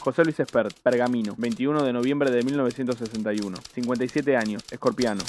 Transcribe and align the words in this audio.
José 0.00 0.24
Luis 0.24 0.40
Espert, 0.40 0.74
Pergamino, 0.82 1.34
21 1.36 1.84
de 1.84 1.92
noviembre 1.92 2.30
de 2.30 2.42
1961. 2.42 3.58
57 3.74 4.36
años, 4.36 4.64
escorpiano. 4.70 5.22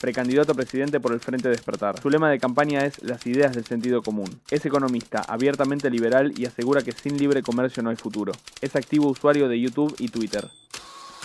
Precandidato 0.00 0.52
a 0.52 0.54
presidente 0.54 1.00
por 1.00 1.14
el 1.14 1.20
Frente 1.20 1.48
Despertar. 1.48 1.98
Su 2.00 2.10
lema 2.10 2.28
de 2.28 2.38
campaña 2.38 2.84
es 2.84 3.02
las 3.02 3.26
ideas 3.26 3.54
del 3.54 3.64
sentido 3.64 4.02
común. 4.02 4.28
Es 4.50 4.66
economista, 4.66 5.22
abiertamente 5.26 5.88
liberal 5.88 6.34
y 6.36 6.44
asegura 6.44 6.82
que 6.82 6.92
sin 6.92 7.16
libre 7.16 7.42
comercio 7.42 7.82
no 7.82 7.88
hay 7.88 7.96
futuro. 7.96 8.32
Es 8.60 8.76
activo 8.76 9.08
usuario 9.08 9.48
de 9.48 9.58
YouTube 9.58 9.94
y 9.98 10.08
Twitter. 10.08 10.46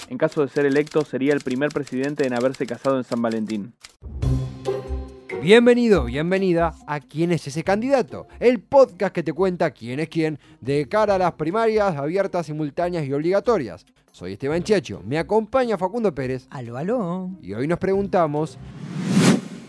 En 0.07 0.17
caso 0.17 0.41
de 0.41 0.49
ser 0.49 0.65
electo, 0.65 1.03
sería 1.03 1.33
el 1.33 1.41
primer 1.41 1.69
presidente 1.69 2.25
en 2.25 2.33
haberse 2.33 2.65
casado 2.65 2.97
en 2.97 3.03
San 3.03 3.21
Valentín. 3.21 3.73
Bienvenido, 5.41 6.03
bienvenida 6.03 6.75
a 6.85 6.99
¿Quién 6.99 7.31
es 7.31 7.47
ese 7.47 7.63
candidato? 7.63 8.27
El 8.41 8.59
podcast 8.59 9.15
que 9.15 9.23
te 9.23 9.31
cuenta 9.31 9.71
quién 9.71 10.01
es 10.01 10.09
quién 10.09 10.37
de 10.59 10.87
cara 10.89 11.15
a 11.15 11.17
las 11.17 11.33
primarias 11.33 11.95
abiertas, 11.95 12.45
simultáneas 12.45 13.05
y 13.05 13.13
obligatorias. 13.13 13.85
Soy 14.11 14.33
Esteban 14.33 14.63
Checho, 14.63 15.01
me 15.05 15.17
acompaña 15.17 15.77
Facundo 15.77 16.13
Pérez. 16.13 16.45
Aló, 16.49 16.75
aló. 16.75 17.29
Y 17.41 17.53
hoy 17.53 17.67
nos 17.67 17.79
preguntamos... 17.79 18.57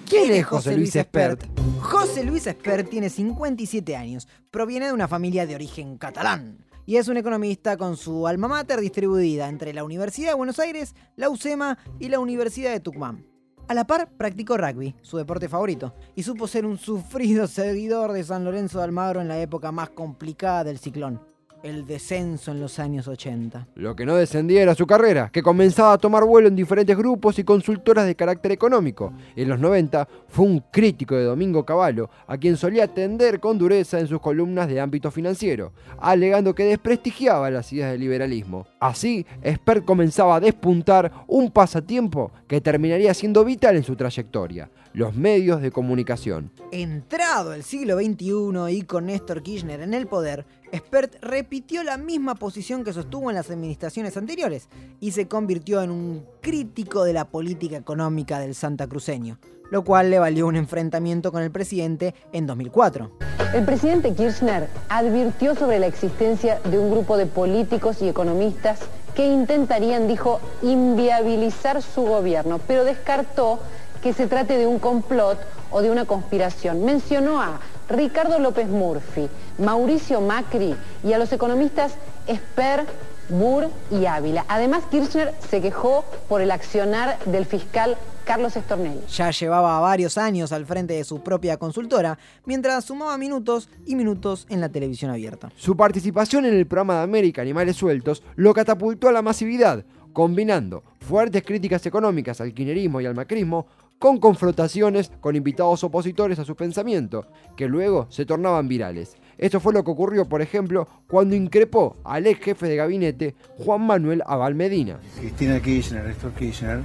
¿Quién 0.09 0.33
es 0.33 0.45
José 0.45 0.77
Luis 0.77 0.97
Espert? 0.97 1.45
José 1.81 2.25
Luis 2.25 2.49
Espert 2.49 2.91
tiene 2.91 3.09
57 3.09 3.95
años, 3.95 4.27
proviene 4.51 4.87
de 4.87 4.93
una 4.93 5.07
familia 5.07 5.47
de 5.47 5.55
origen 5.55 5.99
catalán 5.99 6.59
y 6.85 6.97
es 6.97 7.07
un 7.07 7.17
economista 7.17 7.77
con 7.77 7.97
su 7.97 8.27
alma 8.27 8.49
mater 8.49 8.81
distribuida 8.81 9.49
entre 9.49 9.73
la 9.73 9.85
Universidad 9.85 10.31
de 10.31 10.35
Buenos 10.35 10.59
Aires, 10.59 10.97
la 11.15 11.31
UCEMA 11.31 11.79
y 12.01 12.09
la 12.09 12.19
Universidad 12.19 12.73
de 12.73 12.81
Tucumán. 12.81 13.25
A 13.71 13.75
la 13.75 13.87
par, 13.87 14.11
practicó 14.17 14.57
rugby, 14.57 14.97
su 15.01 15.17
deporte 15.17 15.49
favorito, 15.49 15.95
y 16.17 16.25
supo 16.25 16.49
ser 16.49 16.67
un 16.67 16.77
sufrido 16.77 17.47
seguidor 17.47 18.11
de 18.11 18.25
San 18.25 18.45
Lorenzo 18.45 18.79
de 18.79 18.85
Almagro 18.85 19.21
en 19.21 19.29
la 19.29 19.41
época 19.41 19.71
más 19.71 19.91
complicada 19.91 20.65
del 20.65 20.81
ciclón 20.81 21.21
el 21.63 21.87
descenso 21.87 22.51
en 22.51 22.61
los 22.61 22.79
años 22.79 23.09
80. 23.09 23.69
Lo 23.75 23.95
que 23.95 24.07
no 24.07 24.17
descendía 24.17 24.63
era 24.63 24.75
su 24.75 24.87
carrera, 24.87 25.31
que 25.33 25.43
comenzaba 25.43 25.93
a 25.93 25.99
tomar 25.99 26.25
vuelo 26.25 26.49
en 26.49 26.57
diferentes 26.57 26.97
grupos 26.97 27.39
y 27.39 27.45
consultoras 27.45 28.07
de 28.07 28.15
carácter 28.15 28.53
económico. 28.53 29.13
En 29.37 29.49
los 29.49 29.59
90 29.59 30.09
fue 30.29 30.47
un 30.47 30.63
crítico 30.71 31.15
de 31.15 31.25
Domingo 31.25 31.65
Cavallo, 31.65 32.11
a 32.27 32.39
quien 32.39 32.57
solía 32.57 32.85
atender 32.85 33.41
con 33.41 33.59
dureza 33.59 34.01
en 34.01 34.07
sus 34.07 34.21
columnas 34.21 34.69
de 34.69 34.81
ámbito 34.81 35.11
financiero, 35.11 35.73
alegando 35.99 36.55
que 36.55 36.65
desprestigiaba 36.65 37.51
las 37.51 37.73
ideas 37.73 37.93
del 37.93 38.01
liberalismo. 38.01 38.67
Así, 38.79 39.27
Spert 39.47 39.85
comenzaba 39.85 40.37
a 40.37 40.41
despuntar 40.41 41.13
un 41.27 41.51
pasatiempo 41.51 42.31
que 42.49 42.61
terminaría 42.61 43.13
siendo 43.15 43.45
vital 43.45 43.77
en 43.77 43.85
su 43.85 43.97
trayectoria, 43.97 44.71
los 44.93 45.15
medios 45.15 45.63
de 45.63 45.71
comunicación. 45.71 46.51
Entrado 46.73 47.55
el 47.55 47.63
siglo 47.63 47.97
XXI 47.97 48.77
y 48.77 48.83
con 48.83 49.07
Néstor 49.07 49.43
Kirchner 49.43 49.81
en 49.81 49.95
el 49.95 50.07
poder, 50.07 50.47
Spert 50.75 51.17
repitió 51.23 51.83
la 51.83 51.97
misma 51.97 52.35
posición 52.35 52.85
que 52.85 52.93
sostuvo 52.93 53.31
en 53.31 53.37
las 53.37 53.51
administraciones 53.51 54.17
anteriores 54.17 54.69
y 55.01 55.13
se 55.13 55.27
convirtió 55.27 55.83
en 55.83 55.91
un 55.91 56.25
crítico 56.41 57.05
de 57.05 57.13
la 57.13 57.27
política 57.27 57.77
económica 57.77 58.39
del 58.39 58.55
santacruceño, 58.55 59.39
lo 59.71 59.85
cual 59.85 60.11
le 60.11 60.19
valió 60.19 60.47
un 60.47 60.57
enfrentamiento 60.57 61.33
con 61.33 61.43
el 61.43 61.51
presidente 61.51 62.15
en 62.33 62.47
2004. 62.47 63.11
El 63.55 63.65
presidente 63.65 64.15
Kirchner 64.15 64.69
advirtió 64.89 65.57
sobre 65.57 65.81
la 65.81 65.87
existencia 65.87 66.61
de 66.61 66.79
un 66.79 66.91
grupo 66.91 67.17
de 67.17 67.27
políticos 67.27 68.01
y 68.01 68.09
economistas 68.09 68.79
que 69.15 69.27
intentarían, 69.27 70.07
dijo, 70.07 70.41
inviabilizar 70.63 71.83
su 71.83 72.03
gobierno, 72.03 72.61
pero 72.69 72.85
descartó 72.85 73.59
que 74.03 74.13
se 74.13 74.29
trate 74.29 74.57
de 74.57 74.69
un 74.69 74.79
complot 74.79 75.39
o 75.73 75.83
de 75.83 75.91
una 75.91 76.05
conspiración. 76.05 76.85
Mencionó 76.85 77.41
a 77.43 77.61
Ricardo 77.91 78.39
López 78.39 78.69
Murphy, 78.69 79.29
Mauricio 79.59 80.21
Macri 80.21 80.75
y 81.03 81.13
a 81.13 81.19
los 81.19 81.33
economistas 81.33 81.95
Esper, 82.27 82.87
Burr 83.29 83.69
y 83.91 84.07
Ávila. 84.07 84.45
Además, 84.49 84.85
Kirchner 84.91 85.35
se 85.49 85.61
quejó 85.61 86.05
por 86.29 86.41
el 86.41 86.51
accionar 86.51 87.19
del 87.27 87.47
fiscal 87.47 87.97
Carlos 88.25 88.57
Estornelli. 88.57 89.01
Ya 89.09 89.31
llevaba 89.31 89.81
varios 89.81 90.19
años 90.19 90.53
al 90.53 90.67
frente 90.67 90.95
de 90.95 91.05
su 91.05 91.21
propia 91.21 91.57
consultora, 91.57 92.19
mientras 92.45 92.85
sumaba 92.85 93.19
minutos 93.19 93.69
y 93.87 93.97
minutos 93.97 94.47
en 94.49 94.61
la 94.61 94.69
televisión 94.69 95.11
abierta. 95.11 95.51
Su 95.57 95.77
participación 95.77 96.45
en 96.45 96.55
el 96.55 96.67
programa 96.67 96.99
de 96.99 97.03
América 97.03 97.43
Animales 97.43 97.77
Sueltos 97.77 98.23
lo 98.37 98.55
catapultó 98.55 99.09
a 99.09 99.13
la 99.13 99.23
masividad, 99.23 99.85
combinando 100.13 100.85
fuertes 101.01 101.43
críticas 101.43 101.85
económicas 101.87 102.41
al 102.41 102.53
kirchnerismo 102.53 103.01
y 103.01 103.07
al 103.07 103.15
macrismo 103.15 103.67
con 104.01 104.19
confrontaciones 104.19 105.13
con 105.21 105.37
invitados 105.37 105.85
opositores 105.85 106.39
a 106.39 106.45
su 106.47 106.57
pensamiento, 106.57 107.27
que 107.55 107.69
luego 107.69 108.07
se 108.09 108.25
tornaban 108.25 108.67
virales. 108.67 109.15
Esto 109.37 109.61
fue 109.61 109.75
lo 109.75 109.85
que 109.85 109.91
ocurrió, 109.91 110.27
por 110.27 110.41
ejemplo, 110.41 110.89
cuando 111.07 111.37
increpó 111.37 111.99
al 112.03 112.27
ex 112.27 112.41
jefe 112.41 112.67
de 112.67 112.77
gabinete 112.77 113.35
Juan 113.59 113.83
Manuel 113.83 114.23
Abal 114.27 114.55
Medina. 114.55 114.99
Cristina 115.19 115.61
Kirchner, 115.61 116.03
Néstor 116.05 116.33
Kirchner, 116.33 116.81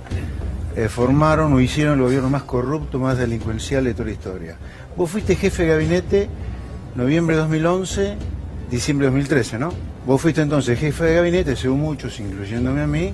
eh, 0.76 0.90
formaron 0.90 1.54
o 1.54 1.62
hicieron 1.62 2.00
el 2.00 2.02
gobierno 2.02 2.30
más 2.30 2.44
corrupto, 2.44 3.00
más 3.00 3.18
delincuencial 3.18 3.86
de 3.86 3.94
toda 3.94 4.06
la 4.06 4.12
historia. 4.12 4.58
Vos 4.98 5.10
fuiste 5.10 5.38
jefe 5.38 5.64
de 5.64 5.70
gabinete 5.70 6.30
noviembre 6.96 7.38
de 7.38 7.44
2011, 7.44 8.18
diciembre 8.70 9.06
de 9.06 9.12
2013, 9.12 9.58
¿no? 9.58 9.72
Vos 10.06 10.22
fuiste 10.22 10.42
entonces 10.42 10.78
jefe 10.78 11.06
de 11.06 11.16
gabinete, 11.16 11.56
según 11.56 11.80
muchos, 11.80 12.20
incluyéndome 12.20 12.82
a 12.82 12.88
mí, 12.88 13.14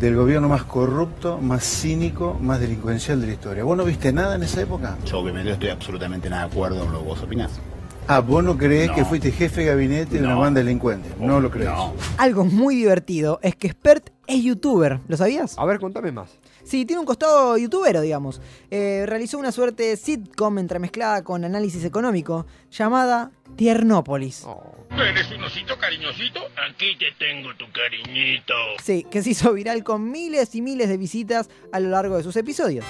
del 0.00 0.16
gobierno 0.16 0.48
más 0.48 0.64
corrupto, 0.64 1.38
más 1.38 1.62
cínico, 1.62 2.38
más 2.40 2.58
delincuencial 2.58 3.20
de 3.20 3.26
la 3.26 3.32
historia. 3.34 3.64
¿Vos 3.64 3.76
no 3.76 3.84
viste 3.84 4.12
nada 4.14 4.34
en 4.34 4.42
esa 4.42 4.62
época? 4.62 4.96
Yo 5.04 5.18
obviamente 5.18 5.50
estoy 5.50 5.68
absolutamente 5.68 6.30
nada 6.30 6.46
de 6.46 6.52
acuerdo 6.52 6.80
con 6.80 6.92
lo 6.92 7.00
que 7.00 7.04
vos 7.04 7.22
opinás. 7.22 7.60
Ah, 8.08 8.20
vos 8.20 8.42
no 8.42 8.56
creés 8.56 8.90
que 8.92 9.04
fuiste 9.04 9.30
jefe 9.30 9.60
de 9.60 9.66
gabinete 9.66 10.18
de 10.18 10.24
una 10.24 10.34
banda 10.34 10.60
delincuente. 10.60 11.10
No 11.20 11.38
lo 11.38 11.50
crees. 11.50 11.70
Algo 12.16 12.44
muy 12.44 12.76
divertido 12.76 13.40
es 13.42 13.54
que 13.54 13.68
Spert 13.68 14.08
es 14.30 14.42
youtuber. 14.42 15.00
¿Lo 15.08 15.16
sabías? 15.16 15.58
A 15.58 15.64
ver, 15.64 15.80
contame 15.80 16.12
más. 16.12 16.38
Sí, 16.62 16.84
tiene 16.84 17.00
un 17.00 17.06
costado 17.06 17.56
youtubero, 17.56 18.00
digamos. 18.00 18.40
Eh, 18.70 19.04
realizó 19.06 19.38
una 19.38 19.50
suerte 19.50 19.82
de 19.84 19.96
sitcom 19.96 20.58
entremezclada 20.58 21.24
con 21.24 21.44
análisis 21.44 21.84
económico 21.84 22.46
llamada 22.70 23.32
Tiernópolis. 23.56 24.44
Oh. 24.46 24.62
¿Eres 24.92 25.30
un 25.32 25.42
osito 25.42 25.76
cariñosito? 25.78 26.40
Aquí 26.68 26.96
te 26.98 27.06
tengo 27.18 27.50
tu 27.56 27.64
cariñito. 27.72 28.54
Sí, 28.82 29.04
que 29.10 29.22
se 29.22 29.30
hizo 29.30 29.52
viral 29.52 29.82
con 29.82 30.10
miles 30.10 30.54
y 30.54 30.62
miles 30.62 30.88
de 30.88 30.96
visitas 30.96 31.48
a 31.72 31.80
lo 31.80 31.90
largo 31.90 32.16
de 32.16 32.22
sus 32.22 32.36
episodios. 32.36 32.84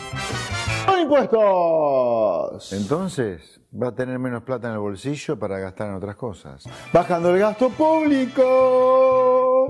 impuestos! 1.00 2.72
Entonces, 2.72 3.60
va 3.80 3.88
a 3.88 3.94
tener 3.94 4.18
menos 4.18 4.42
plata 4.42 4.68
en 4.68 4.74
el 4.74 4.80
bolsillo 4.80 5.38
para 5.38 5.58
gastar 5.58 5.88
en 5.88 5.94
otras 5.94 6.16
cosas. 6.16 6.64
Bajando 6.92 7.30
el 7.30 7.40
gasto 7.40 7.70
público. 7.70 8.89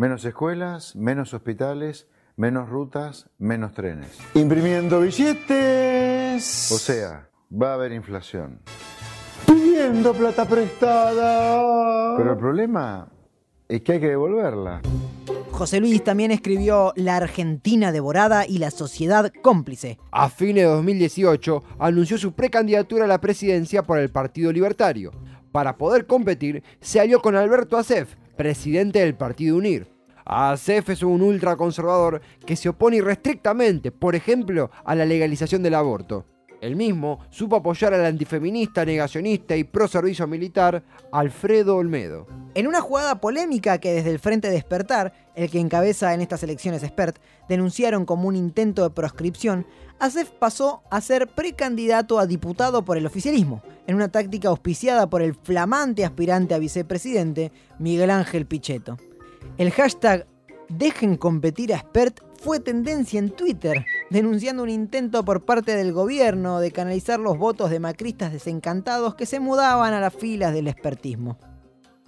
Menos 0.00 0.24
escuelas, 0.24 0.96
menos 0.96 1.34
hospitales, 1.34 2.08
menos 2.34 2.70
rutas, 2.70 3.28
menos 3.36 3.74
trenes. 3.74 4.18
Imprimiendo 4.32 5.00
billetes. 5.00 6.72
O 6.72 6.78
sea, 6.78 7.28
va 7.52 7.72
a 7.72 7.74
haber 7.74 7.92
inflación 7.92 8.62
pidiendo 9.46 10.14
plata 10.14 10.46
prestada. 10.46 12.16
Pero 12.16 12.32
el 12.32 12.38
problema 12.38 13.12
es 13.68 13.82
que 13.82 13.92
hay 13.92 14.00
que 14.00 14.08
devolverla. 14.08 14.80
José 15.50 15.80
Luis 15.80 16.02
también 16.02 16.30
escribió 16.30 16.94
La 16.96 17.16
Argentina 17.16 17.92
devorada 17.92 18.46
y 18.46 18.56
la 18.56 18.70
sociedad 18.70 19.30
cómplice. 19.42 19.98
A 20.12 20.30
fines 20.30 20.64
de 20.64 20.70
2018 20.70 21.62
anunció 21.78 22.16
su 22.16 22.32
precandidatura 22.32 23.04
a 23.04 23.08
la 23.08 23.20
presidencia 23.20 23.82
por 23.82 23.98
el 23.98 24.08
Partido 24.08 24.50
Libertario. 24.50 25.10
Para 25.52 25.76
poder 25.76 26.06
competir, 26.06 26.62
se 26.80 27.00
alió 27.00 27.20
con 27.20 27.36
Alberto 27.36 27.76
Acef, 27.76 28.14
presidente 28.40 29.00
del 29.00 29.16
Partido 29.16 29.58
Unir. 29.58 29.86
Acef 30.24 30.88
es 30.88 31.02
un 31.02 31.20
ultraconservador 31.20 32.22
que 32.46 32.56
se 32.56 32.70
opone 32.70 32.96
irrestrictamente, 32.96 33.92
por 33.92 34.14
ejemplo, 34.14 34.70
a 34.82 34.94
la 34.94 35.04
legalización 35.04 35.62
del 35.62 35.74
aborto. 35.74 36.24
El 36.62 36.74
mismo 36.74 37.18
supo 37.28 37.56
apoyar 37.56 37.92
al 37.92 38.06
antifeminista, 38.06 38.86
negacionista 38.86 39.54
y 39.56 39.64
pro 39.64 39.86
servicio 39.86 40.26
militar 40.26 40.82
Alfredo 41.12 41.76
Olmedo. 41.76 42.26
En 42.54 42.66
una 42.66 42.80
jugada 42.80 43.20
polémica 43.20 43.76
que 43.76 43.92
desde 43.92 44.10
el 44.10 44.18
Frente 44.18 44.48
Despertar, 44.48 45.12
el 45.34 45.50
que 45.50 45.60
encabeza 45.60 46.14
en 46.14 46.22
estas 46.22 46.42
elecciones 46.42 46.82
expert, 46.82 47.18
denunciaron 47.46 48.06
como 48.06 48.26
un 48.26 48.36
intento 48.36 48.84
de 48.84 48.94
proscripción, 48.94 49.66
Acef 50.00 50.30
pasó 50.30 50.82
a 50.90 51.02
ser 51.02 51.28
precandidato 51.28 52.18
a 52.18 52.26
diputado 52.26 52.84
por 52.86 52.96
el 52.96 53.04
oficialismo, 53.04 53.62
en 53.86 53.94
una 53.94 54.08
táctica 54.08 54.48
auspiciada 54.48 55.10
por 55.10 55.20
el 55.20 55.34
flamante 55.34 56.06
aspirante 56.06 56.54
a 56.54 56.58
vicepresidente 56.58 57.52
Miguel 57.78 58.10
Ángel 58.10 58.46
Pichetto. 58.46 58.96
El 59.58 59.70
hashtag 59.70 60.26
Dejen 60.70 61.16
competir 61.16 61.74
a 61.74 61.78
Expert 61.78 62.20
fue 62.38 62.60
tendencia 62.60 63.18
en 63.18 63.30
Twitter, 63.30 63.84
denunciando 64.08 64.62
un 64.62 64.70
intento 64.70 65.24
por 65.24 65.44
parte 65.44 65.74
del 65.74 65.92
gobierno 65.92 66.60
de 66.60 66.70
canalizar 66.70 67.20
los 67.20 67.36
votos 67.36 67.70
de 67.70 67.80
macristas 67.80 68.32
desencantados 68.32 69.16
que 69.16 69.26
se 69.26 69.40
mudaban 69.40 69.92
a 69.92 70.00
las 70.00 70.14
filas 70.14 70.54
del 70.54 70.68
expertismo. 70.68 71.38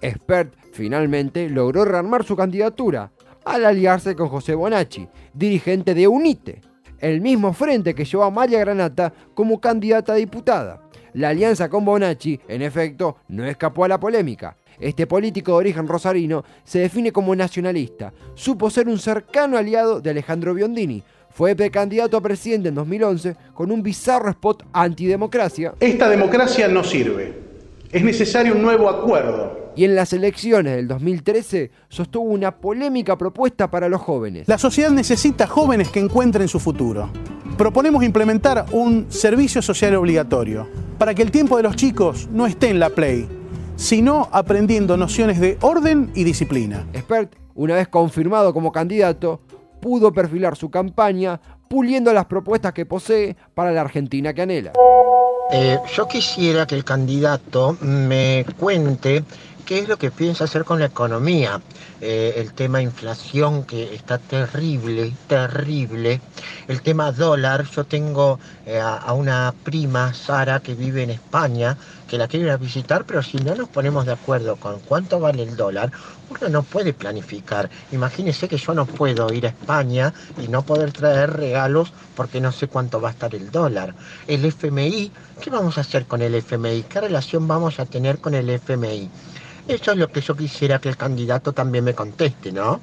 Expert 0.01 0.55
finalmente 0.71 1.49
logró 1.49 1.85
rearmar 1.85 2.23
su 2.23 2.35
candidatura 2.35 3.11
al 3.45 3.65
aliarse 3.65 4.15
con 4.15 4.29
José 4.29 4.55
Bonacci, 4.55 5.07
dirigente 5.33 5.93
de 5.93 6.07
UNITE, 6.07 6.61
el 7.03 7.19
mismo 7.19 7.51
frente 7.51 7.93
que 7.93 8.05
llevó 8.05 8.23
a 8.23 8.31
María 8.31 8.59
Granata 8.59 9.11
como 9.33 9.59
candidata 9.59 10.13
a 10.13 10.15
diputada. 10.15 10.81
La 11.13 11.29
alianza 11.29 11.67
con 11.67 11.83
Bonacci, 11.83 12.39
en 12.47 12.61
efecto, 12.61 13.17
no 13.27 13.45
escapó 13.45 13.83
a 13.83 13.89
la 13.89 13.99
polémica. 13.99 14.55
Este 14.79 15.05
político 15.05 15.51
de 15.51 15.57
origen 15.57 15.85
rosarino 15.85 16.45
se 16.63 16.79
define 16.79 17.11
como 17.11 17.35
nacionalista. 17.35 18.13
Supo 18.35 18.69
ser 18.69 18.87
un 18.87 18.97
cercano 18.97 19.57
aliado 19.57 19.99
de 19.99 20.11
Alejandro 20.11 20.53
Biondini. 20.53 21.03
Fue 21.29 21.55
precandidato 21.55 22.15
a 22.15 22.21
presidente 22.21 22.69
en 22.69 22.75
2011 22.75 23.35
con 23.53 23.69
un 23.69 23.83
bizarro 23.83 24.29
spot 24.29 24.63
antidemocracia. 24.71 25.73
Esta 25.81 26.09
democracia 26.09 26.69
no 26.69 26.85
sirve. 26.85 27.33
Es 27.91 28.01
necesario 28.01 28.53
un 28.53 28.61
nuevo 28.61 28.89
acuerdo. 28.89 29.62
Y 29.75 29.85
en 29.85 29.95
las 29.95 30.13
elecciones 30.13 30.75
del 30.75 30.87
2013 30.87 31.71
sostuvo 31.89 32.25
una 32.25 32.55
polémica 32.57 33.17
propuesta 33.17 33.71
para 33.71 33.89
los 33.89 34.01
jóvenes. 34.01 34.47
La 34.47 34.57
sociedad 34.57 34.91
necesita 34.91 35.47
jóvenes 35.47 35.89
que 35.89 35.99
encuentren 35.99 36.47
su 36.47 36.59
futuro. 36.59 37.09
Proponemos 37.57 38.03
implementar 38.03 38.65
un 38.71 39.07
servicio 39.09 39.61
social 39.61 39.95
obligatorio 39.95 40.67
para 40.99 41.15
que 41.15 41.23
el 41.23 41.31
tiempo 41.31 41.57
de 41.57 41.63
los 41.63 41.75
chicos 41.75 42.29
no 42.31 42.45
esté 42.45 42.69
en 42.69 42.79
la 42.79 42.89
play, 42.89 43.27
sino 43.75 44.29
aprendiendo 44.31 44.95
nociones 44.95 45.39
de 45.39 45.57
orden 45.61 46.11
y 46.13 46.23
disciplina. 46.23 46.85
Expert, 46.93 47.35
una 47.55 47.75
vez 47.75 47.87
confirmado 47.87 48.53
como 48.53 48.71
candidato, 48.71 49.41
pudo 49.81 50.13
perfilar 50.13 50.55
su 50.55 50.69
campaña 50.69 51.41
puliendo 51.67 52.13
las 52.13 52.25
propuestas 52.25 52.73
que 52.73 52.85
posee 52.85 53.35
para 53.55 53.71
la 53.71 53.81
Argentina 53.81 54.33
que 54.33 54.43
anhela. 54.43 54.71
Eh, 55.51 55.77
yo 55.95 56.07
quisiera 56.07 56.65
que 56.65 56.75
el 56.75 56.83
candidato 56.83 57.77
me 57.81 58.45
cuente 58.59 59.23
qué 59.65 59.79
es 59.79 59.87
lo 59.87 59.97
que 59.97 60.11
piensa 60.11 60.43
hacer 60.43 60.63
con 60.63 60.79
la 60.79 60.85
economía. 60.85 61.61
Eh, 62.01 62.33
el 62.37 62.53
tema 62.53 62.81
inflación 62.81 63.63
que 63.63 63.95
está 63.95 64.17
terrible, 64.17 65.13
terrible. 65.27 66.21
El 66.67 66.81
tema 66.81 67.11
dólar, 67.11 67.65
yo 67.69 67.85
tengo 67.85 68.39
eh, 68.65 68.79
a, 68.79 69.13
una 69.13 69.53
prima, 69.63 70.13
Sara, 70.13 70.59
que 70.59 70.75
vive 70.75 71.03
en 71.03 71.11
España, 71.11 71.77
que 72.07 72.17
la 72.17 72.27
quiero 72.27 72.47
ir 72.47 72.51
a 72.51 72.57
visitar, 72.57 73.05
pero 73.05 73.23
si 73.23 73.37
no 73.37 73.55
nos 73.55 73.69
ponemos 73.69 74.05
de 74.05 74.13
acuerdo 74.13 74.57
con 74.57 74.79
cuánto 74.81 75.19
vale 75.19 75.43
el 75.43 75.55
dólar, 75.55 75.91
uno 76.29 76.49
no 76.49 76.63
puede 76.63 76.93
planificar. 76.93 77.69
Imagínese 77.91 78.47
que 78.47 78.57
yo 78.57 78.73
no 78.73 78.85
puedo 78.85 79.31
ir 79.31 79.45
a 79.45 79.49
España 79.49 80.13
y 80.41 80.47
no 80.47 80.63
poder 80.63 80.91
traer 80.91 81.31
regalos 81.31 81.93
porque 82.15 82.41
no 82.41 82.51
sé 82.51 82.67
cuánto 82.67 82.99
va 82.99 83.09
a 83.09 83.11
estar 83.11 83.33
el 83.33 83.49
dólar. 83.49 83.95
El 84.27 84.43
FMI, 84.45 85.11
¿qué 85.41 85.49
vamos 85.49 85.77
a 85.77 85.81
hacer 85.81 86.05
con 86.05 86.21
el 86.21 86.35
FMI? 86.35 86.83
¿Qué 86.83 87.01
relación 87.01 87.47
vamos 87.47 87.79
a 87.79 87.85
tener 87.85 88.19
con 88.19 88.33
el 88.33 88.49
FMI? 88.49 89.09
Eso 89.67 89.91
es 89.91 89.97
lo 89.97 90.09
que 90.09 90.21
yo 90.21 90.35
quisiera 90.35 90.79
que 90.79 90.89
el 90.89 90.97
candidato 90.97 91.53
también 91.53 91.85
me 91.85 91.93
conteste, 91.93 92.51
¿no? 92.51 92.81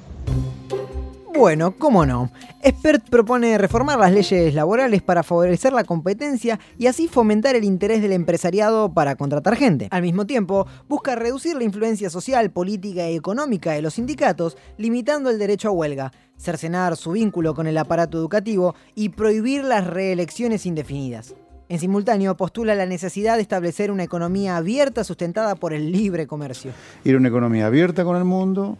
Bueno, 1.33 1.75
cómo 1.77 2.05
no. 2.05 2.29
Expert 2.61 3.09
propone 3.09 3.57
reformar 3.57 3.97
las 3.97 4.11
leyes 4.11 4.53
laborales 4.53 5.01
para 5.01 5.23
favorecer 5.23 5.73
la 5.73 5.83
competencia 5.83 6.59
y 6.77 6.87
así 6.87 7.07
fomentar 7.07 7.55
el 7.55 7.63
interés 7.63 8.01
del 8.01 8.11
empresariado 8.11 8.93
para 8.93 9.15
contratar 9.15 9.55
gente. 9.55 9.87
Al 9.91 10.01
mismo 10.01 10.25
tiempo, 10.25 10.67
busca 10.89 11.15
reducir 11.15 11.55
la 11.55 11.63
influencia 11.63 12.09
social, 12.09 12.51
política 12.51 13.09
y 13.09 13.15
económica 13.15 13.71
de 13.71 13.81
los 13.81 13.93
sindicatos, 13.93 14.57
limitando 14.77 15.29
el 15.29 15.39
derecho 15.39 15.69
a 15.69 15.71
huelga, 15.71 16.11
cercenar 16.37 16.97
su 16.97 17.11
vínculo 17.11 17.55
con 17.55 17.65
el 17.65 17.77
aparato 17.77 18.17
educativo 18.17 18.75
y 18.93 19.09
prohibir 19.09 19.63
las 19.63 19.87
reelecciones 19.87 20.65
indefinidas. 20.65 21.33
En 21.71 21.79
simultáneo, 21.79 22.35
postula 22.35 22.75
la 22.75 22.85
necesidad 22.85 23.37
de 23.37 23.43
establecer 23.43 23.91
una 23.91 24.03
economía 24.03 24.57
abierta 24.57 25.05
sustentada 25.05 25.55
por 25.55 25.71
el 25.71 25.89
libre 25.89 26.27
comercio. 26.27 26.73
Ir 27.05 27.15
a 27.15 27.17
una 27.17 27.29
economía 27.29 27.67
abierta 27.67 28.03
con 28.03 28.17
el 28.17 28.25
mundo, 28.25 28.77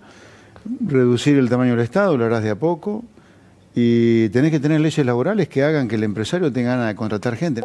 reducir 0.85 1.37
el 1.37 1.47
tamaño 1.47 1.71
del 1.71 1.85
Estado, 1.85 2.17
lo 2.17 2.25
harás 2.25 2.43
de 2.43 2.49
a 2.49 2.55
poco, 2.57 3.05
y 3.73 4.27
tenés 4.31 4.51
que 4.51 4.59
tener 4.59 4.81
leyes 4.81 5.05
laborales 5.05 5.47
que 5.47 5.63
hagan 5.63 5.87
que 5.87 5.95
el 5.95 6.03
empresario 6.03 6.51
tenga 6.51 6.71
ganas 6.71 6.89
de 6.89 6.95
contratar 6.95 7.37
gente. 7.37 7.61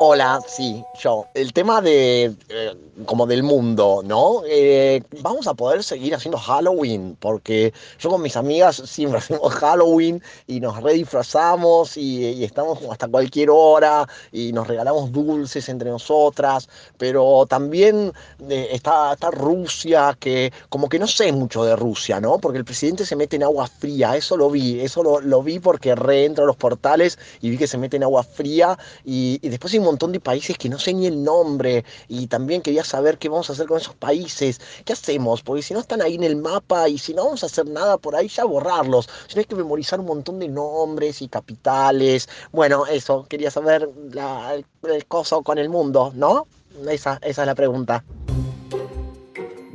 Hola, 0.00 0.40
sí, 0.46 0.84
yo. 1.00 1.26
El 1.34 1.52
tema 1.52 1.80
de, 1.80 2.26
eh, 2.48 2.76
como 3.04 3.26
del 3.26 3.42
mundo, 3.42 4.00
¿no? 4.04 4.42
Eh, 4.46 5.02
vamos 5.22 5.48
a 5.48 5.54
poder 5.54 5.82
seguir 5.82 6.14
haciendo 6.14 6.38
Halloween, 6.38 7.16
porque 7.18 7.72
yo 7.98 8.08
con 8.08 8.22
mis 8.22 8.36
amigas 8.36 8.76
siempre 8.76 9.18
hacemos 9.18 9.52
Halloween 9.54 10.22
y 10.46 10.60
nos 10.60 10.80
redisfrazamos 10.80 11.96
y, 11.96 12.44
estamos 12.44 12.78
hasta 12.88 13.08
cualquier 13.08 13.50
hora 13.50 14.06
y 14.30 14.52
nos 14.52 14.68
regalamos 14.68 15.10
dulces 15.10 15.68
entre 15.68 15.90
nosotras, 15.90 16.68
pero 16.96 17.46
también 17.46 18.12
eh, 18.48 18.68
está, 18.70 19.14
está 19.14 19.32
Rusia, 19.32 20.16
que 20.20 20.52
como 20.68 20.88
que 20.88 21.00
no 21.00 21.08
sé 21.08 21.32
mucho 21.32 21.64
de 21.64 21.74
Rusia, 21.74 22.20
¿no? 22.20 22.38
Porque 22.38 22.58
el 22.58 22.64
presidente 22.64 23.04
se 23.04 23.16
mete 23.16 23.34
en 23.34 23.42
agua 23.42 23.66
fría, 23.66 24.16
eso 24.16 24.36
lo 24.36 24.48
vi, 24.48 24.78
eso 24.80 25.02
lo, 25.02 25.20
lo 25.20 25.42
vi 25.42 25.58
porque 25.58 25.96
reentro 25.96 26.44
a 26.44 26.46
los 26.46 26.56
portales 26.56 27.18
y 27.40 27.50
vi 27.50 27.58
que 27.58 27.66
se 27.66 27.78
mete 27.78 27.96
en 27.96 28.04
agua 28.04 28.22
fría 28.22 28.78
y, 29.04 29.40
y 29.42 29.48
después 29.48 29.74
montón 29.88 30.12
de 30.12 30.20
países 30.20 30.56
que 30.58 30.68
no 30.68 30.78
sé 30.78 30.92
ni 30.94 31.06
el 31.06 31.22
nombre 31.22 31.84
y 32.08 32.26
también 32.26 32.62
quería 32.62 32.84
saber 32.84 33.18
qué 33.18 33.28
vamos 33.28 33.50
a 33.50 33.52
hacer 33.54 33.66
con 33.66 33.78
esos 33.78 33.94
países, 33.94 34.60
qué 34.84 34.92
hacemos, 34.92 35.42
porque 35.42 35.62
si 35.62 35.74
no 35.74 35.80
están 35.80 36.02
ahí 36.02 36.14
en 36.14 36.24
el 36.24 36.36
mapa 36.36 36.88
y 36.88 36.98
si 36.98 37.14
no 37.14 37.24
vamos 37.24 37.42
a 37.42 37.46
hacer 37.46 37.66
nada 37.66 37.96
por 37.96 38.14
ahí, 38.14 38.28
ya 38.28 38.44
borrarlos, 38.44 39.08
si 39.26 39.34
no 39.34 39.40
hay 39.40 39.46
que 39.46 39.54
memorizar 39.54 40.00
un 40.00 40.06
montón 40.06 40.38
de 40.38 40.48
nombres 40.48 41.22
y 41.22 41.28
capitales, 41.28 42.28
bueno, 42.52 42.86
eso, 42.86 43.26
quería 43.28 43.50
saber 43.50 43.88
la, 44.12 44.54
el, 44.54 45.06
coso 45.06 45.42
con 45.42 45.58
el 45.58 45.68
mundo, 45.68 46.12
¿no? 46.14 46.46
Esa, 46.88 47.18
esa 47.22 47.42
es 47.42 47.46
la 47.46 47.54
pregunta. 47.54 48.04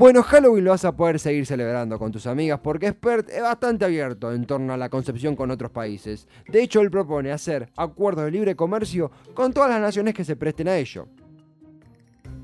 Bueno, 0.03 0.21
Halloween 0.21 0.65
lo 0.65 0.71
vas 0.71 0.83
a 0.83 0.91
poder 0.91 1.17
seguir 1.17 1.45
celebrando 1.45 1.97
con 1.97 2.11
tus 2.11 2.27
amigas 2.27 2.59
porque 2.61 2.87
Expert 2.87 3.29
es 3.29 3.41
bastante 3.41 3.85
abierto 3.85 4.33
en 4.33 4.43
torno 4.43 4.73
a 4.73 4.77
la 4.77 4.89
concepción 4.89 5.33
con 5.33 5.49
otros 5.49 5.71
países. 5.71 6.27
De 6.45 6.61
hecho, 6.61 6.81
él 6.81 6.91
propone 6.91 7.31
hacer 7.31 7.69
acuerdos 7.77 8.25
de 8.25 8.31
libre 8.31 8.53
comercio 8.53 9.11
con 9.33 9.53
todas 9.53 9.69
las 9.69 9.79
naciones 9.79 10.13
que 10.13 10.25
se 10.25 10.35
presten 10.35 10.67
a 10.67 10.75
ello. 10.75 11.07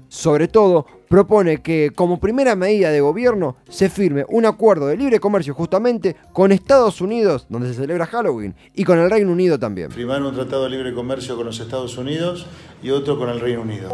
Sobre 0.07 0.47
todo, 0.47 0.85
propone 1.09 1.61
que 1.61 1.91
como 1.93 2.17
primera 2.17 2.55
medida 2.55 2.91
de 2.91 3.01
gobierno 3.01 3.57
se 3.67 3.89
firme 3.89 4.23
un 4.29 4.45
acuerdo 4.45 4.87
de 4.87 4.95
libre 4.95 5.19
comercio 5.19 5.53
justamente 5.53 6.15
con 6.31 6.53
Estados 6.53 7.01
Unidos, 7.01 7.45
donde 7.49 7.67
se 7.67 7.73
celebra 7.73 8.05
Halloween, 8.05 8.55
y 8.73 8.85
con 8.85 8.99
el 8.99 9.11
Reino 9.11 9.33
Unido 9.33 9.59
también. 9.59 9.91
Firmar 9.91 10.23
un 10.23 10.33
tratado 10.33 10.63
de 10.63 10.69
libre 10.69 10.93
comercio 10.93 11.35
con 11.35 11.47
los 11.47 11.59
Estados 11.59 11.97
Unidos 11.97 12.47
y 12.81 12.91
otro 12.91 13.19
con 13.19 13.27
el 13.27 13.41
Reino 13.41 13.63
Unido. 13.63 13.91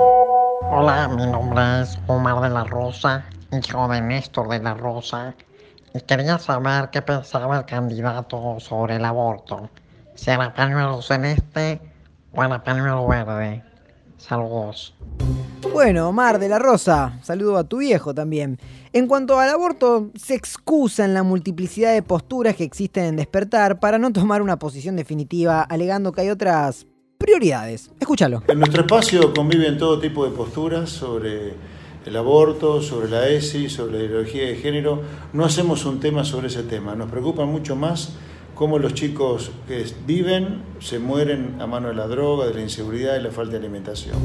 Hola, 0.70 1.08
mi 1.08 1.26
nombre 1.26 1.82
es 1.82 1.98
Omar 2.06 2.42
de 2.42 2.50
la 2.50 2.64
Rosa, 2.64 3.26
hijo 3.57 3.88
de 3.88 4.02
Néstor 4.02 4.50
de 4.50 4.60
la 4.60 4.74
Rosa, 4.74 5.36
y 5.94 6.02
quería 6.02 6.38
saber 6.40 6.90
qué 6.90 7.02
pensaba 7.02 7.57
el 7.57 7.66
candidato 7.66 8.60
sobre 8.60 8.98
el 8.98 9.06
aborto. 9.06 9.69
Si 10.16 10.31
era 10.31 10.54
pañuelo 10.54 11.02
celeste 11.02 11.80
o 12.34 12.44
era 12.44 12.63
pañuelo 12.63 13.07
verde. 13.07 13.63
Saludos. 14.18 14.96
Bueno, 15.72 16.10
Omar 16.10 16.40
de 16.40 16.50
la 16.50 16.57
Rosa, 16.57 17.19
saludo 17.22 17.57
a 17.57 17.63
tu 17.66 17.78
viejo 17.78 18.13
también. 18.13 18.57
En 18.94 19.07
cuanto 19.07 19.40
al 19.40 19.50
aborto, 19.50 20.10
se 20.16 20.36
excusa 20.36 21.04
en 21.04 21.13
la 21.13 21.24
multiplicidad 21.24 21.94
de 21.94 22.02
posturas 22.02 22.56
que 22.56 22.64
existen 22.64 23.06
en 23.06 23.16
despertar 23.18 23.80
para 23.80 23.97
no 23.97 24.12
tomar 24.12 24.42
una 24.42 24.57
posición 24.57 24.95
definitiva, 24.95 25.62
alegando 25.62 26.12
que 26.12 26.21
hay 26.21 26.30
otras 26.30 26.88
prioridades. 27.18 27.92
Escúchalo. 28.00 28.44
En 28.47 28.59
nuestro 28.59 28.81
espacio 28.81 29.33
conviven 29.33 29.78
todo 29.78 30.00
tipo 30.00 30.26
de 30.26 30.31
posturas 30.31 30.90
sobre 30.90 31.54
el 32.06 32.16
aborto, 32.18 32.81
sobre 32.81 33.09
la 33.09 33.28
ESI, 33.28 33.69
sobre 33.69 34.00
la 34.00 34.04
ideología 34.06 34.44
de 34.47 34.56
género. 34.56 35.02
No 35.33 35.44
hacemos 35.45 35.85
un 35.85 36.00
tema 36.00 36.24
sobre 36.24 36.47
ese 36.47 36.64
tema. 36.64 36.95
Nos 36.95 37.09
preocupa 37.09 37.45
mucho 37.45 37.76
más 37.76 38.14
cómo 38.54 38.80
los 38.80 38.94
chicos 38.94 39.52
que 39.68 39.85
viven 40.06 40.62
se 40.80 41.00
mueren 41.00 41.56
a 41.59 41.68
mano 41.68 41.88
de 41.90 41.95
la 41.95 42.07
droga, 42.07 42.45
de 42.47 42.54
la 42.54 42.62
inseguridad 42.62 43.19
y 43.19 43.24
la 43.24 43.31
falta 43.31 43.54
de 43.54 43.57
alimentación. 43.59 44.16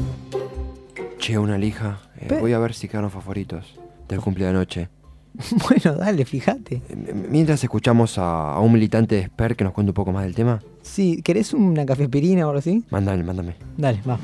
Che, 1.19 1.37
una 1.37 1.57
lija. 1.57 1.99
Eh, 2.19 2.27
Pe- 2.29 2.39
voy 2.39 2.53
a 2.53 2.59
ver 2.59 2.73
si 2.73 2.87
quedaron 2.87 3.11
favoritos 3.11 3.75
del 4.07 4.19
cumple 4.21 4.45
de 4.45 4.49
anoche. 4.51 4.89
Bueno, 5.69 5.97
dale, 5.97 6.25
fíjate. 6.25 6.81
Eh, 6.89 7.13
Mientras 7.29 7.63
escuchamos 7.63 8.17
a, 8.17 8.53
a 8.53 8.59
un 8.59 8.73
militante 8.73 9.15
de 9.15 9.21
Expert 9.21 9.57
que 9.57 9.63
nos 9.63 9.71
cuente 9.73 9.91
un 9.91 9.93
poco 9.95 10.11
más 10.11 10.23
del 10.23 10.35
tema, 10.35 10.59
Sí, 10.81 11.21
¿querés 11.23 11.53
una 11.53 11.85
cafepirina 11.85 12.45
o 12.45 12.49
algo 12.49 12.59
así? 12.59 12.83
mándale, 12.89 13.23
mándame. 13.23 13.55
Dale, 13.77 14.01
va. 14.07 14.17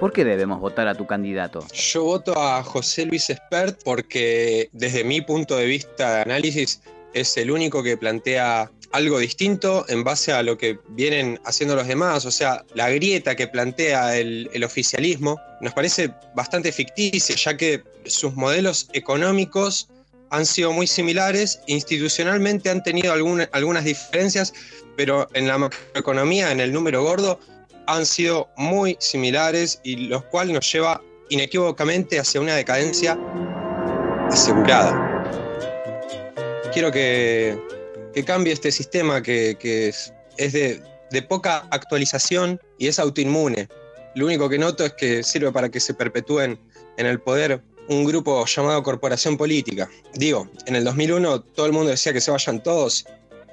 ¿Por 0.00 0.12
qué 0.12 0.24
debemos 0.24 0.60
votar 0.60 0.88
a 0.88 0.94
tu 0.94 1.06
candidato? 1.06 1.66
Yo 1.72 2.04
voto 2.04 2.38
a 2.38 2.62
José 2.62 3.06
Luis 3.06 3.30
Espert 3.30 3.80
porque 3.82 4.68
desde 4.72 5.04
mi 5.04 5.22
punto 5.22 5.56
de 5.56 5.64
vista 5.64 6.16
de 6.16 6.20
análisis 6.22 6.82
es 7.14 7.34
el 7.38 7.50
único 7.50 7.82
que 7.82 7.96
plantea 7.96 8.70
algo 8.92 9.18
distinto 9.18 9.86
en 9.88 10.04
base 10.04 10.32
a 10.32 10.42
lo 10.42 10.58
que 10.58 10.78
vienen 10.88 11.40
haciendo 11.44 11.74
los 11.76 11.86
demás, 11.88 12.26
o 12.26 12.30
sea, 12.30 12.64
la 12.74 12.90
grieta 12.90 13.34
que 13.34 13.48
plantea 13.48 14.16
el, 14.16 14.62
oficialismo 14.64 15.40
nos 15.60 15.72
parece 15.72 16.12
bastante 16.34 16.72
ficticia, 16.72 17.34
ya 17.34 17.56
que 17.56 17.82
sus 18.04 18.34
modelos 18.34 18.88
económicos 18.92 19.88
han 20.30 20.44
sido 20.44 20.72
muy 20.72 20.86
similares, 20.86 21.60
institucionalmente 21.66 22.68
han 22.70 22.82
tenido 22.82 23.12
alguna- 23.12 23.48
algunas 23.52 23.84
diferencias, 23.84 24.52
pero 24.96 25.28
en 25.34 25.46
la 25.46 25.58
macroeconomía, 25.58 26.52
en 26.52 26.60
el 26.60 26.72
número 26.72 27.02
gordo, 27.02 27.38
han 27.86 28.06
sido 28.06 28.48
muy 28.56 28.96
similares 29.00 29.80
y 29.82 29.96
lo 30.08 30.26
cual 30.28 30.52
nos 30.52 30.70
lleva 30.70 31.02
inequívocamente 31.28 32.18
hacia 32.18 32.40
una 32.40 32.54
decadencia 32.54 33.18
asegurada. 34.30 35.24
Quiero 36.72 36.92
que, 36.92 37.58
que 38.14 38.24
cambie 38.24 38.52
este 38.52 38.70
sistema 38.70 39.22
que, 39.22 39.56
es 40.36 40.52
de, 40.52 40.82
de 41.10 41.22
poca 41.22 41.66
actualización 41.70 42.60
y 42.78 42.88
es 42.88 42.98
autoinmune. 42.98 43.68
Lo 44.14 44.26
único 44.26 44.48
que 44.48 44.58
noto 44.58 44.84
es 44.84 44.92
que 44.94 45.22
sirve 45.22 45.52
para 45.52 45.68
que 45.68 45.80
se 45.80 45.94
perpetúen 45.94 46.58
en 46.96 47.06
el 47.06 47.20
poder 47.20 47.62
un 47.88 48.04
grupo 48.04 48.44
llamado 48.46 48.82
Corporación 48.82 49.36
Política. 49.36 49.88
Digo, 50.14 50.48
en 50.66 50.76
el 50.76 50.84
2001 50.84 51.40
todo 51.40 51.66
el 51.66 51.72
mundo 51.72 51.90
decía 51.90 52.12
que 52.12 52.20
se 52.20 52.30
vayan 52.30 52.62
todos 52.62 53.06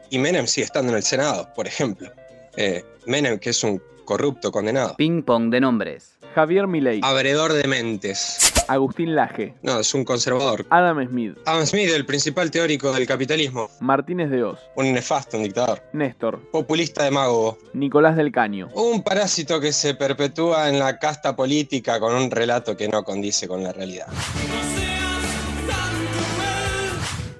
y 0.10 0.20
Menem 0.20 0.48
sigue 0.48 0.66
estando 0.66 0.92
en 0.92 0.98
el 0.98 1.04
Senado, 1.04 1.52
por 1.56 1.68
ejemplo. 1.68 2.12
Eh, 2.58 2.84
Menem, 3.06 3.40
que 3.40 3.50
es 3.50 3.64
un 3.64 3.82
corrupto 4.06 4.52
condenado. 4.52 4.96
Ping 4.98 5.24
pong 5.24 5.50
de 5.50 5.62
nombres. 5.62 6.18
Javier 6.36 6.68
Milei. 6.68 7.00
Abredor 7.04 7.54
de 7.54 7.68
mentes. 7.68 8.52
Agustín 8.68 9.16
Laje. 9.16 9.54
No, 9.62 9.80
es 9.80 9.94
un 9.94 10.04
conservador. 10.04 10.66
Adam 10.70 11.06
Smith. 11.08 11.38
Adam 11.46 11.66
Smith, 11.66 11.90
el 11.94 12.06
principal 12.06 12.50
teórico 12.50 12.92
del 12.92 13.06
capitalismo. 13.06 13.70
Martínez 13.80 14.32
de 14.32 14.44
Oz. 14.44 14.60
Un 14.76 14.94
nefasto, 14.94 15.38
un 15.38 15.44
dictador. 15.44 15.84
Néstor. 15.94 16.40
Populista 16.52 17.04
demagogo. 17.04 17.58
Nicolás 17.74 18.16
del 18.16 18.32
Caño. 18.32 18.70
Un 18.74 19.04
parásito 19.04 19.60
que 19.60 19.72
se 19.74 19.94
perpetúa 19.96 20.70
en 20.70 20.80
la 20.80 20.98
casta 20.98 21.36
política 21.36 22.00
con 22.00 22.16
un 22.16 22.32
relato 22.32 22.76
que 22.76 22.88
no 22.88 23.04
condice 23.04 23.48
con 23.48 23.62
la 23.64 23.74
realidad. 23.74 24.08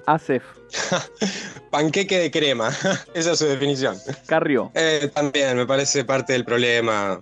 Acef. 0.06 0.42
Panqueque 1.70 2.18
de 2.18 2.30
crema. 2.30 2.70
Esa 3.14 3.32
es 3.32 3.38
su 3.38 3.46
definición. 3.46 3.96
Carrió. 4.26 4.70
Eh, 4.74 5.10
también 5.14 5.56
me 5.56 5.66
parece 5.66 6.04
parte 6.04 6.32
del 6.32 6.44
problema. 6.44 7.20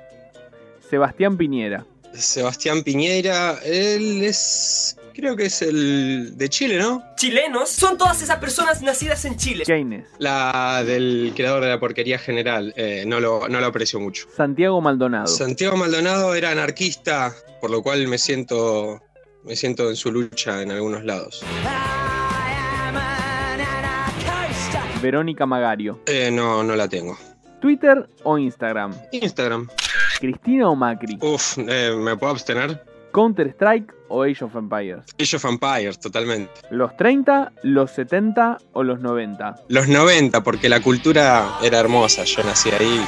Sebastián 0.89 1.37
Piñera. 1.37 1.85
Sebastián 2.15 2.83
Piñera, 2.83 3.59
él 3.65 4.23
es. 4.23 4.97
Creo 5.15 5.37
que 5.37 5.47
es 5.47 5.61
el 5.61 6.37
de 6.39 6.49
Chile, 6.49 6.79
¿no? 6.79 7.03
Chilenos 7.17 7.69
son 7.69 7.99
todas 7.99 8.23
esas 8.23 8.39
personas 8.39 8.81
nacidas 8.83 9.25
en 9.27 9.37
Chile. 9.37 9.65
Keynes. 9.65 10.07
La 10.19 10.83
del 10.85 11.33
creador 11.37 11.63
de 11.63 11.69
la 11.69 11.79
porquería 11.81 12.19
general. 12.19 12.73
eh, 12.77 13.05
no, 13.07 13.21
lo, 13.21 13.47
no 13.49 13.61
lo 13.61 13.67
aprecio 13.67 14.01
mucho. 14.01 14.27
Santiago 14.35 14.81
Maldonado. 14.81 15.27
Santiago 15.27 15.77
Maldonado 15.77 16.35
era 16.35 16.51
anarquista, 16.51 17.35
por 17.61 17.71
lo 17.71 17.83
cual 17.83 18.07
me 18.09 18.19
siento. 18.19 19.01
Me 19.45 19.57
siento 19.57 19.91
en 19.91 19.97
su 19.97 20.13
lucha 20.13 20.63
en 20.63 20.71
algunos 20.71 21.05
lados. 21.05 21.43
Verónica 25.03 25.45
Magario. 25.47 26.01
Eh, 26.07 26.31
no, 26.31 26.63
no 26.63 26.77
la 26.77 26.89
tengo. 26.89 27.19
Twitter 27.61 28.09
o 28.23 28.39
Instagram. 28.39 28.95
Instagram. 29.11 29.69
Cristina 30.21 30.69
o 30.69 30.77
Macri. 30.77 31.19
Uf, 31.21 31.59
eh, 31.59 31.93
¿me 31.97 32.17
puedo 32.17 32.33
abstener? 32.33 32.85
Counter 33.13 33.49
Strike 33.49 33.93
o 34.09 34.23
Age 34.23 34.45
of 34.45 34.55
Empires. 34.57 35.05
Age 35.21 35.37
of 35.37 35.45
Empires, 35.45 35.99
totalmente. 35.99 36.53
Los 36.71 36.97
30, 36.97 37.53
los 37.63 37.91
70 37.91 38.59
o 38.73 38.83
los 38.83 39.01
90. 39.01 39.57
Los 39.69 39.89
90, 39.89 40.43
porque 40.43 40.69
la 40.69 40.81
cultura 40.81 41.59
era 41.63 41.81
hermosa, 41.81 42.25
yo 42.25 42.43
nací 42.45 42.71
ahí. 42.71 43.05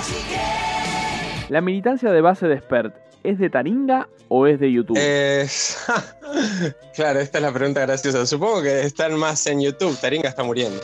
La 1.49 1.61
militancia 1.61 2.11
de 2.11 2.21
base 2.21 2.49
de 2.49 2.59
Spert, 2.59 2.95
¿es 3.23 3.39
de 3.39 3.49
Taringa 3.51 4.09
o 4.29 4.47
es 4.47 4.61
de 4.61 4.73
YouTube? 4.73 4.99
Eh, 5.01 5.47
claro, 6.95 7.21
esta 7.21 7.39
es 7.39 7.43
la 7.43 7.53
pregunta 7.53 7.81
graciosa. 7.81 8.27
Supongo 8.27 8.63
que 8.63 8.83
están 8.83 9.15
más 9.19 9.47
en 9.47 9.63
YouTube. 9.63 9.99
Taringa 10.01 10.29
está 10.29 10.43
muriendo. 10.43 10.81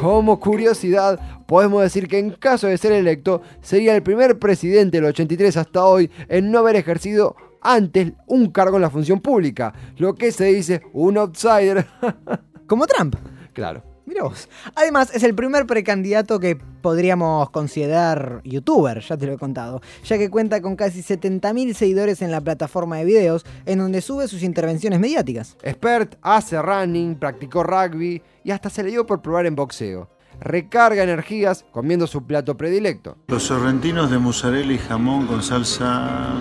Como 0.00 0.40
curiosidad, 0.40 1.20
podemos 1.46 1.82
decir 1.82 2.08
que 2.08 2.18
en 2.18 2.30
caso 2.30 2.66
de 2.66 2.78
ser 2.78 2.92
electo, 2.92 3.42
sería 3.60 3.94
el 3.94 4.02
primer 4.02 4.38
presidente 4.38 4.96
del 4.96 5.10
83 5.10 5.58
hasta 5.58 5.84
hoy 5.84 6.10
en 6.28 6.50
no 6.50 6.60
haber 6.60 6.76
ejercido 6.76 7.36
antes 7.60 8.14
un 8.26 8.50
cargo 8.50 8.76
en 8.76 8.82
la 8.82 8.88
función 8.88 9.20
pública, 9.20 9.74
lo 9.98 10.14
que 10.14 10.32
se 10.32 10.46
dice 10.46 10.80
un 10.94 11.18
outsider. 11.18 11.86
Como 12.66 12.86
Trump. 12.86 13.16
Claro. 13.52 13.82
Mirá 14.06 14.24
vos. 14.24 14.48
Además, 14.74 15.10
es 15.14 15.22
el 15.22 15.34
primer 15.34 15.66
precandidato 15.66 16.40
que 16.40 16.56
podríamos 16.56 17.50
considerar 17.50 18.40
youtuber, 18.44 19.00
ya 19.00 19.16
te 19.16 19.26
lo 19.26 19.34
he 19.34 19.38
contado, 19.38 19.80
ya 20.04 20.18
que 20.18 20.30
cuenta 20.30 20.60
con 20.60 20.76
casi 20.76 21.02
70.000 21.02 21.74
seguidores 21.74 22.22
en 22.22 22.30
la 22.30 22.40
plataforma 22.40 22.96
de 22.96 23.04
videos, 23.04 23.44
en 23.66 23.78
donde 23.78 24.00
sube 24.00 24.26
sus 24.28 24.42
intervenciones 24.42 24.98
mediáticas. 24.98 25.56
Expert 25.62 26.16
hace 26.22 26.60
running, 26.60 27.16
practicó 27.16 27.62
rugby 27.62 28.22
y 28.42 28.50
hasta 28.50 28.70
se 28.70 28.82
le 28.82 28.90
dio 28.90 29.06
por 29.06 29.22
probar 29.22 29.46
en 29.46 29.54
boxeo. 29.54 30.08
Recarga 30.40 31.02
energías 31.02 31.66
comiendo 31.70 32.06
su 32.06 32.26
plato 32.26 32.56
predilecto. 32.56 33.18
Los 33.26 33.42
sorrentinos 33.42 34.10
de 34.10 34.18
mozzarella 34.18 34.72
y 34.72 34.78
jamón 34.78 35.26
con 35.26 35.42
salsa 35.42 36.34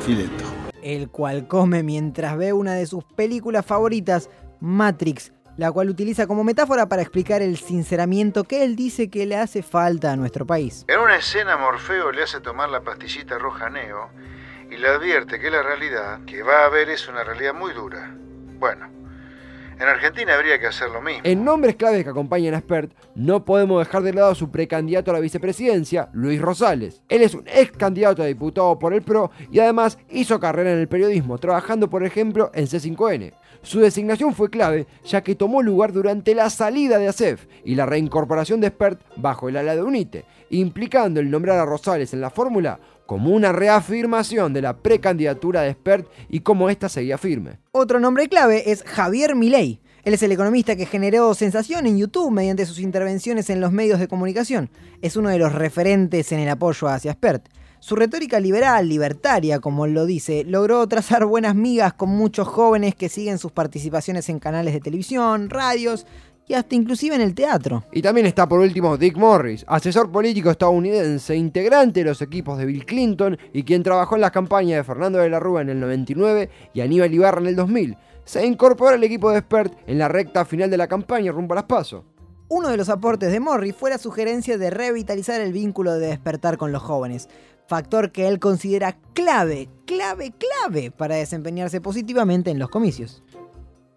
fileto. 0.00 0.44
El 0.82 1.08
cual 1.08 1.46
come 1.46 1.82
mientras 1.82 2.36
ve 2.36 2.52
una 2.52 2.74
de 2.74 2.86
sus 2.86 3.04
películas 3.04 3.64
favoritas, 3.64 4.28
Matrix, 4.60 5.32
la 5.56 5.70
cual 5.70 5.88
utiliza 5.88 6.26
como 6.26 6.44
metáfora 6.44 6.86
para 6.86 7.02
explicar 7.02 7.42
el 7.42 7.56
sinceramiento 7.56 8.44
que 8.44 8.64
él 8.64 8.76
dice 8.76 9.08
que 9.08 9.26
le 9.26 9.36
hace 9.36 9.62
falta 9.62 10.12
a 10.12 10.16
nuestro 10.16 10.46
país. 10.46 10.84
En 10.88 11.00
una 11.00 11.16
escena 11.16 11.56
Morfeo 11.56 12.12
le 12.12 12.22
hace 12.22 12.40
tomar 12.40 12.68
la 12.70 12.80
pastillita 12.80 13.38
roja 13.38 13.70
Neo 13.70 14.10
y 14.70 14.76
le 14.76 14.88
advierte 14.88 15.38
que 15.38 15.50
la 15.50 15.62
realidad 15.62 16.24
que 16.24 16.42
va 16.42 16.64
a 16.64 16.68
ver 16.68 16.88
es 16.88 17.08
una 17.08 17.22
realidad 17.22 17.54
muy 17.54 17.72
dura. 17.72 18.14
Bueno, 18.58 18.88
en 19.78 19.88
Argentina 19.88 20.34
habría 20.34 20.58
que 20.58 20.66
hacer 20.66 20.90
lo 20.90 21.00
mismo. 21.00 21.22
En 21.24 21.44
nombres 21.44 21.76
claves 21.76 22.04
que 22.04 22.10
acompañan 22.10 22.54
a 22.54 22.60
Spert, 22.60 22.92
no 23.14 23.44
podemos 23.44 23.84
dejar 23.84 24.02
de 24.02 24.12
lado 24.12 24.34
su 24.34 24.50
precandidato 24.50 25.10
a 25.10 25.14
la 25.14 25.20
vicepresidencia, 25.20 26.08
Luis 26.12 26.40
Rosales. 26.40 27.02
Él 27.08 27.22
es 27.22 27.34
un 27.34 27.44
ex 27.46 27.72
candidato 27.72 28.22
a 28.22 28.26
diputado 28.26 28.78
por 28.78 28.94
el 28.94 29.02
PRO 29.02 29.30
y 29.50 29.58
además 29.58 29.98
hizo 30.10 30.40
carrera 30.40 30.72
en 30.72 30.78
el 30.78 30.88
periodismo, 30.88 31.38
trabajando 31.38 31.90
por 31.90 32.04
ejemplo 32.04 32.50
en 32.54 32.66
C5N. 32.66 33.32
Su 33.62 33.80
designación 33.80 34.34
fue 34.34 34.50
clave, 34.50 34.86
ya 35.06 35.22
que 35.22 35.34
tomó 35.34 35.62
lugar 35.62 35.92
durante 35.92 36.34
la 36.34 36.50
salida 36.50 36.98
de 36.98 37.08
ASEF 37.08 37.46
y 37.64 37.74
la 37.74 37.86
reincorporación 37.86 38.60
de 38.60 38.68
Spert 38.68 39.00
bajo 39.16 39.48
el 39.48 39.56
ala 39.56 39.74
de 39.74 39.82
UNITE, 39.82 40.26
implicando 40.50 41.18
el 41.18 41.30
nombrar 41.30 41.58
a 41.58 41.64
Rosales 41.64 42.12
en 42.12 42.20
la 42.20 42.28
fórmula 42.28 42.78
como 43.06 43.30
una 43.30 43.52
reafirmación 43.52 44.52
de 44.52 44.62
la 44.62 44.76
precandidatura 44.78 45.62
de 45.62 45.72
Spert 45.72 46.08
y 46.28 46.40
cómo 46.40 46.70
ésta 46.70 46.88
seguía 46.88 47.18
firme. 47.18 47.58
Otro 47.72 48.00
nombre 48.00 48.28
clave 48.28 48.70
es 48.70 48.82
Javier 48.82 49.34
Milei. 49.34 49.80
Él 50.04 50.12
es 50.12 50.22
el 50.22 50.32
economista 50.32 50.76
que 50.76 50.84
generó 50.84 51.32
sensación 51.34 51.86
en 51.86 51.96
YouTube 51.96 52.30
mediante 52.30 52.66
sus 52.66 52.78
intervenciones 52.78 53.48
en 53.48 53.60
los 53.60 53.72
medios 53.72 53.98
de 53.98 54.08
comunicación. 54.08 54.68
Es 55.00 55.16
uno 55.16 55.30
de 55.30 55.38
los 55.38 55.52
referentes 55.52 56.30
en 56.32 56.40
el 56.40 56.48
apoyo 56.50 56.88
hacia 56.88 57.12
Spert. 57.12 57.48
Su 57.80 57.96
retórica 57.96 58.40
liberal, 58.40 58.88
libertaria, 58.88 59.60
como 59.60 59.86
lo 59.86 60.06
dice, 60.06 60.44
logró 60.44 60.86
trazar 60.88 61.26
buenas 61.26 61.54
migas 61.54 61.92
con 61.92 62.08
muchos 62.08 62.48
jóvenes 62.48 62.94
que 62.94 63.10
siguen 63.10 63.38
sus 63.38 63.52
participaciones 63.52 64.28
en 64.30 64.38
canales 64.38 64.72
de 64.72 64.80
televisión, 64.80 65.50
radios 65.50 66.06
y 66.46 66.54
hasta 66.54 66.74
inclusive 66.74 67.14
en 67.14 67.22
el 67.22 67.34
teatro. 67.34 67.84
Y 67.92 68.02
también 68.02 68.26
está 68.26 68.48
por 68.48 68.60
último 68.60 68.96
Dick 68.96 69.16
Morris, 69.16 69.64
asesor 69.66 70.10
político 70.10 70.50
estadounidense, 70.50 71.36
integrante 71.36 72.00
de 72.00 72.10
los 72.10 72.22
equipos 72.22 72.58
de 72.58 72.66
Bill 72.66 72.84
Clinton 72.84 73.38
y 73.52 73.62
quien 73.62 73.82
trabajó 73.82 74.14
en 74.14 74.20
las 74.20 74.30
campañas 74.30 74.78
de 74.78 74.84
Fernando 74.84 75.18
de 75.18 75.30
la 75.30 75.40
Rúa 75.40 75.62
en 75.62 75.70
el 75.70 75.80
99 75.80 76.50
y 76.72 76.80
Aníbal 76.80 77.14
Ibarra 77.14 77.40
en 77.40 77.46
el 77.46 77.56
2000. 77.56 77.96
Se 78.24 78.44
incorporó 78.44 78.94
al 78.94 79.04
equipo 79.04 79.30
de 79.30 79.38
Expert 79.38 79.74
en 79.86 79.98
la 79.98 80.08
recta 80.08 80.44
final 80.44 80.70
de 80.70 80.76
la 80.76 80.88
campaña 80.88 81.32
rumbo 81.32 81.54
a 81.54 81.56
las 81.56 81.64
PASO. 81.64 82.04
Uno 82.48 82.68
de 82.68 82.76
los 82.76 82.88
aportes 82.88 83.32
de 83.32 83.40
Morris 83.40 83.74
fue 83.74 83.90
la 83.90 83.98
sugerencia 83.98 84.58
de 84.58 84.70
revitalizar 84.70 85.40
el 85.40 85.52
vínculo 85.52 85.92
de 85.94 86.08
despertar 86.08 86.58
con 86.58 86.72
los 86.72 86.82
jóvenes, 86.82 87.28
factor 87.66 88.12
que 88.12 88.28
él 88.28 88.38
considera 88.38 88.96
clave, 89.14 89.68
clave, 89.86 90.32
clave 90.32 90.90
para 90.90 91.16
desempeñarse 91.16 91.80
positivamente 91.80 92.50
en 92.50 92.58
los 92.58 92.68
comicios. 92.68 93.22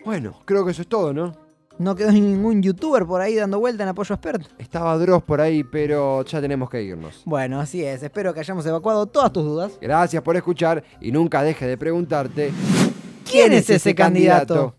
Bueno, 0.05 0.39
creo 0.45 0.63
que 0.63 0.71
eso 0.71 0.81
es 0.81 0.87
todo, 0.87 1.13
¿no? 1.13 1.46
No 1.79 1.96
quedó 1.96 2.12
ningún 2.12 2.63
youtuber 2.63 3.05
por 3.05 3.22
ahí 3.22 3.36
dando 3.36 3.60
vuelta 3.60 3.84
en 3.84 3.89
apoyo 3.89 4.13
a 4.13 4.15
Expert. 4.15 4.48
Estaba 4.57 4.98
Dross 4.98 5.24
por 5.24 5.41
ahí, 5.41 5.63
pero 5.63 6.24
ya 6.25 6.41
tenemos 6.41 6.69
que 6.69 6.81
irnos. 6.81 7.22
Bueno, 7.25 7.60
así 7.60 7.84
es. 7.84 8.01
Espero 8.01 8.34
que 8.34 8.39
hayamos 8.39 8.65
evacuado 8.65 9.05
todas 9.05 9.31
tus 9.31 9.43
dudas. 9.43 9.77
Gracias 9.79 10.24
por 10.24 10.36
escuchar 10.36 10.84
y 11.00 11.12
nunca 11.12 11.43
dejes 11.43 11.67
de 11.67 11.77
preguntarte 11.77 12.51
¿Quién 13.29 13.53
es 13.53 13.69
ese 13.69 13.93
candidato? 13.93 14.77